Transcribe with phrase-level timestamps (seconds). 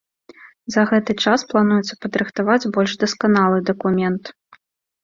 [0.75, 4.35] За гэты час плануецца падрыхтаваць больш дасканалы дакумент.